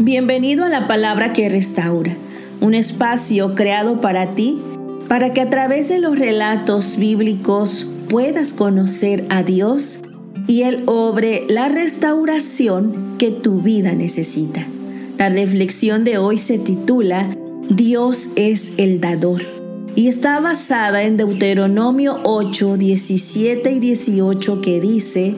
[0.00, 2.16] Bienvenido a la palabra que restaura,
[2.60, 4.60] un espacio creado para ti,
[5.08, 10.00] para que a través de los relatos bíblicos puedas conocer a Dios
[10.48, 14.66] y Él obre la restauración que tu vida necesita.
[15.16, 17.30] La reflexión de hoy se titula
[17.70, 19.42] Dios es el dador
[19.94, 25.36] y está basada en Deuteronomio 8, 17 y 18 que dice,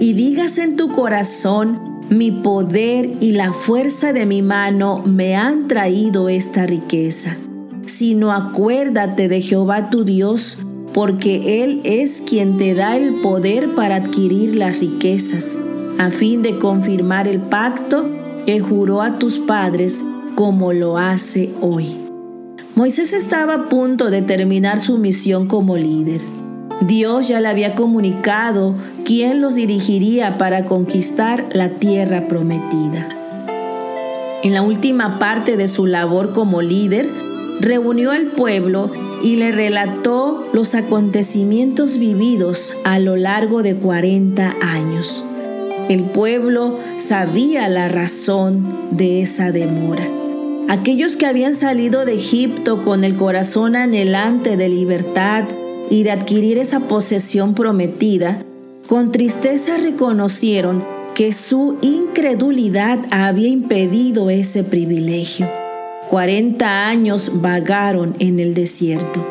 [0.00, 5.68] y digas en tu corazón, mi poder y la fuerza de mi mano me han
[5.68, 7.36] traído esta riqueza.
[7.86, 10.58] Sino acuérdate de Jehová tu Dios,
[10.92, 15.58] porque Él es quien te da el poder para adquirir las riquezas,
[15.98, 18.08] a fin de confirmar el pacto
[18.46, 20.04] que juró a tus padres
[20.34, 21.96] como lo hace hoy.
[22.74, 26.20] Moisés estaba a punto de terminar su misión como líder.
[26.86, 33.08] Dios ya le había comunicado quién los dirigiría para conquistar la tierra prometida.
[34.42, 37.08] En la última parte de su labor como líder,
[37.60, 38.90] reunió al pueblo
[39.22, 45.24] y le relató los acontecimientos vividos a lo largo de 40 años.
[45.88, 50.08] El pueblo sabía la razón de esa demora.
[50.68, 55.44] Aquellos que habían salido de Egipto con el corazón anhelante de libertad
[55.90, 58.44] y de adquirir esa posesión prometida,
[58.88, 65.48] con tristeza reconocieron que su incredulidad había impedido ese privilegio.
[66.10, 69.24] 40 años vagaron en el desierto.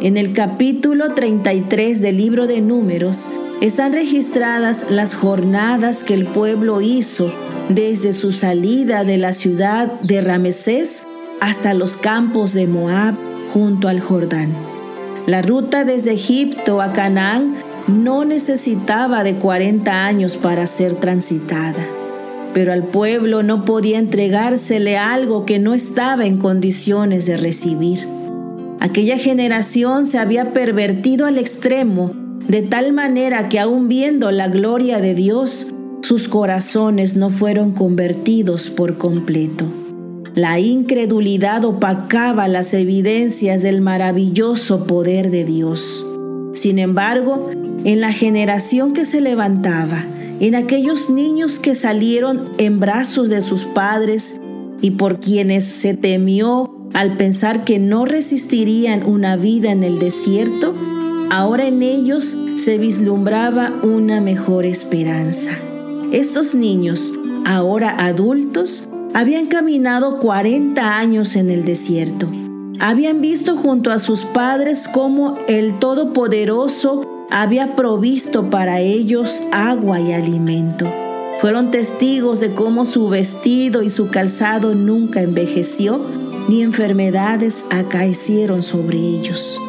[0.00, 3.28] En el capítulo 33 del libro de números
[3.60, 7.32] están registradas las jornadas que el pueblo hizo
[7.68, 11.04] desde su salida de la ciudad de Ramesés
[11.40, 13.14] hasta los campos de Moab
[13.52, 14.71] junto al Jordán.
[15.26, 17.54] La ruta desde Egipto a Canaán
[17.86, 21.86] no necesitaba de 40 años para ser transitada,
[22.52, 28.00] pero al pueblo no podía entregársele algo que no estaba en condiciones de recibir.
[28.80, 32.10] Aquella generación se había pervertido al extremo,
[32.48, 35.68] de tal manera que aun viendo la gloria de Dios,
[36.02, 39.66] sus corazones no fueron convertidos por completo.
[40.34, 46.06] La incredulidad opacaba las evidencias del maravilloso poder de Dios.
[46.54, 47.50] Sin embargo,
[47.84, 50.06] en la generación que se levantaba,
[50.40, 54.40] en aquellos niños que salieron en brazos de sus padres
[54.80, 60.74] y por quienes se temió al pensar que no resistirían una vida en el desierto,
[61.30, 65.50] ahora en ellos se vislumbraba una mejor esperanza.
[66.10, 67.12] Estos niños,
[67.46, 72.28] ahora adultos, habían caminado 40 años en el desierto.
[72.80, 80.12] Habían visto junto a sus padres cómo el Todopoderoso había provisto para ellos agua y
[80.12, 80.92] alimento.
[81.40, 86.00] Fueron testigos de cómo su vestido y su calzado nunca envejeció,
[86.48, 89.60] ni enfermedades acaecieron sobre ellos.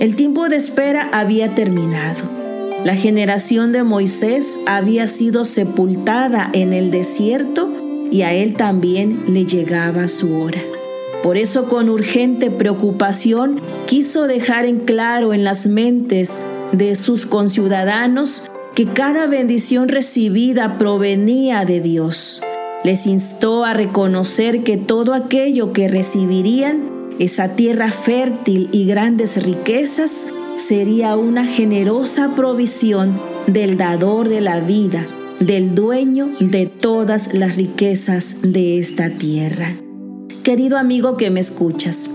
[0.00, 2.24] El tiempo de espera había terminado.
[2.84, 7.75] La generación de Moisés había sido sepultada en el desierto
[8.10, 10.60] y a él también le llegaba su hora.
[11.22, 18.50] Por eso con urgente preocupación quiso dejar en claro en las mentes de sus conciudadanos
[18.74, 22.42] que cada bendición recibida provenía de Dios.
[22.84, 30.28] Les instó a reconocer que todo aquello que recibirían, esa tierra fértil y grandes riquezas,
[30.58, 35.06] sería una generosa provisión del dador de la vida
[35.40, 39.74] del dueño de todas las riquezas de esta tierra.
[40.42, 42.10] Querido amigo que me escuchas,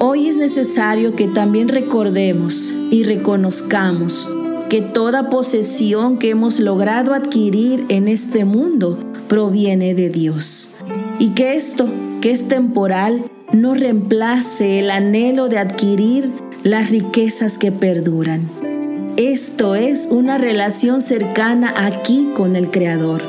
[0.00, 4.28] hoy es necesario que también recordemos y reconozcamos
[4.68, 10.74] que toda posesión que hemos logrado adquirir en este mundo proviene de Dios
[11.18, 11.88] y que esto,
[12.20, 16.30] que es temporal, no reemplace el anhelo de adquirir
[16.64, 18.57] las riquezas que perduran.
[19.18, 23.20] Esto es una relación cercana aquí con el Creador,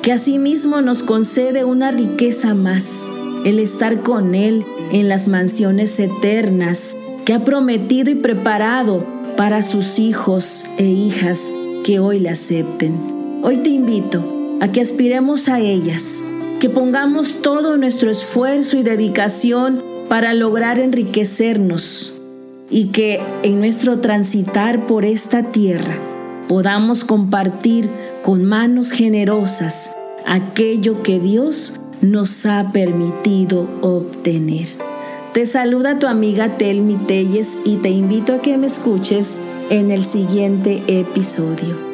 [0.00, 3.04] que asimismo nos concede una riqueza más,
[3.44, 9.04] el estar con Él en las mansiones eternas que ha prometido y preparado
[9.36, 11.50] para sus hijos e hijas
[11.82, 13.40] que hoy le acepten.
[13.42, 16.22] Hoy te invito a que aspiremos a ellas,
[16.60, 22.13] que pongamos todo nuestro esfuerzo y dedicación para lograr enriquecernos
[22.70, 25.96] y que en nuestro transitar por esta tierra
[26.48, 27.88] podamos compartir
[28.22, 29.94] con manos generosas
[30.26, 34.66] aquello que Dios nos ha permitido obtener.
[35.32, 39.38] Te saluda tu amiga Telmi Telles y te invito a que me escuches
[39.70, 41.93] en el siguiente episodio.